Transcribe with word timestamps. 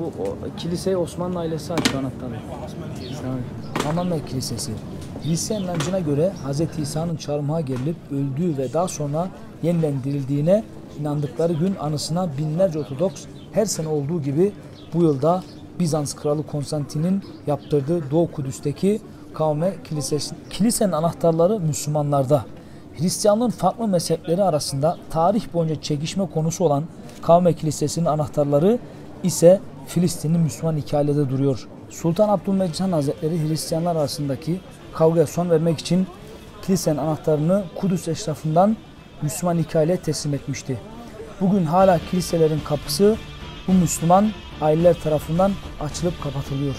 Bu 0.00 0.22
o, 0.22 0.36
kiliseyi 0.58 0.96
Osmanlı 0.96 1.38
ailesi 1.38 1.72
açtı 1.72 1.98
anahtarı. 1.98 2.40
Hamame 3.84 4.24
Kilisesi. 4.26 4.72
Hristiyan 5.22 5.62
inancına 5.62 5.98
göre 5.98 6.32
Hz. 6.46 6.78
İsa'nın 6.78 7.16
çarmıha 7.16 7.60
gerilip 7.60 7.96
öldüğü 8.10 8.58
ve 8.58 8.72
daha 8.72 8.88
sonra 8.88 9.28
yeniden 9.62 9.94
dirildiğine 10.04 10.64
inandıkları 11.00 11.52
gün 11.52 11.76
anısına 11.80 12.28
binlerce 12.38 12.78
Ortodoks 12.78 13.24
her 13.52 13.64
sene 13.66 13.88
olduğu 13.88 14.22
gibi 14.22 14.52
bu 14.94 15.02
yılda 15.02 15.42
Bizans 15.78 16.14
Kralı 16.14 16.46
Konstantin'in 16.46 17.22
yaptırdığı 17.46 18.10
Doğu 18.10 18.32
Kudüs'teki 18.32 19.00
Kavme 19.34 19.74
Kilisesi, 19.84 20.34
kilisenin 20.50 20.92
anahtarları 20.92 21.60
Müslümanlarda. 21.60 22.44
Hristiyanlığın 22.98 23.50
farklı 23.50 23.88
mezhepleri 23.88 24.42
arasında 24.42 24.96
tarih 25.10 25.54
boyunca 25.54 25.80
çekişme 25.80 26.26
konusu 26.34 26.64
olan 26.64 26.84
Kavme 27.22 27.52
Kilisesi'nin 27.52 28.06
anahtarları 28.06 28.78
ise 29.22 29.60
Filistinli 29.86 30.38
Müslüman 30.38 30.76
hikayede 30.76 31.30
duruyor. 31.30 31.68
Sultan 31.90 32.28
Abdülmecid 32.28 32.80
Han 32.80 32.92
Hazretleri 32.92 33.48
Hristiyanlar 33.48 33.96
arasındaki 33.96 34.60
kavgaya 34.94 35.26
son 35.26 35.50
vermek 35.50 35.78
için 35.78 36.06
kilisenin 36.62 36.96
anahtarını 36.96 37.64
Kudüs 37.74 38.08
eşrafından 38.08 38.76
Müslüman 39.22 39.58
hikayeye 39.58 39.96
teslim 39.96 40.34
etmişti. 40.34 40.80
Bugün 41.40 41.64
hala 41.64 42.00
kiliselerin 42.10 42.60
kapısı 42.64 43.16
bu 43.68 43.72
Müslüman 43.72 44.30
aileler 44.60 44.94
tarafından 45.00 45.52
açılıp 45.80 46.22
kapatılıyor. 46.22 46.74